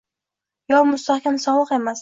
Yo 0.73 0.79
mustaxkam 0.93 1.41
soglik 1.47 1.77
emas 1.81 1.89